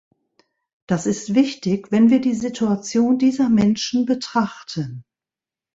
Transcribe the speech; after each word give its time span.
Das 0.87 1.05
ist 1.05 1.35
wichtig, 1.35 1.91
wenn 1.91 2.09
wir 2.09 2.19
die 2.19 2.33
Situation 2.33 3.19
dieser 3.19 3.49
Menschen 3.49 4.07
betrachten. 4.07 5.03